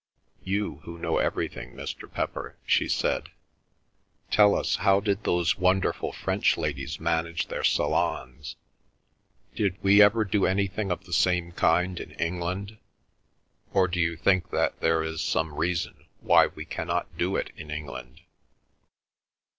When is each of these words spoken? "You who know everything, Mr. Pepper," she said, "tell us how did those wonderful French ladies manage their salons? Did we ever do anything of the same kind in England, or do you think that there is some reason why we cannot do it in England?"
"You 0.43 0.77
who 0.77 0.97
know 0.97 1.19
everything, 1.19 1.75
Mr. 1.75 2.11
Pepper," 2.11 2.57
she 2.65 2.89
said, 2.89 3.29
"tell 4.31 4.55
us 4.55 4.77
how 4.77 4.99
did 4.99 5.23
those 5.25 5.59
wonderful 5.59 6.11
French 6.11 6.57
ladies 6.57 6.99
manage 6.99 7.49
their 7.49 7.63
salons? 7.63 8.55
Did 9.53 9.77
we 9.83 10.01
ever 10.01 10.25
do 10.25 10.47
anything 10.47 10.89
of 10.91 11.03
the 11.03 11.13
same 11.13 11.51
kind 11.51 11.99
in 11.99 12.13
England, 12.13 12.79
or 13.73 13.87
do 13.87 13.99
you 13.99 14.17
think 14.17 14.49
that 14.49 14.79
there 14.79 15.03
is 15.03 15.21
some 15.21 15.53
reason 15.53 16.07
why 16.19 16.47
we 16.47 16.65
cannot 16.65 17.15
do 17.15 17.35
it 17.35 17.51
in 17.55 17.69
England?" 17.69 18.21